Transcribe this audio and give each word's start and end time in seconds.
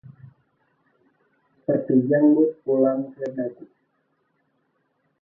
Seperti 1.53 1.93
janggut 2.09 2.49
pulang 2.65 2.99
ke 3.13 3.25
dagu 3.35 3.65